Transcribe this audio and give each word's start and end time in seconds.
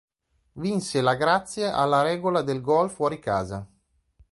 Vinse 0.53 0.99
la 0.99 1.13
grazie 1.13 1.67
alla 1.69 2.01
regola 2.01 2.41
del 2.41 2.59
goal 2.59 2.89
fuori 2.89 3.19
casa. 3.19 3.69